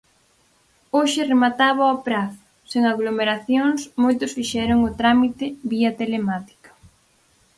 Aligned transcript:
Hoxe 0.97 1.29
remataba 1.31 1.93
o 1.95 2.01
prazo, 2.07 2.43
sen 2.71 2.83
aglomeracións 2.85 3.79
moitos 4.03 4.31
fixeron 4.37 4.79
o 4.87 4.89
tramite 4.99 5.45
vía 5.71 5.91
telemática. 6.01 6.69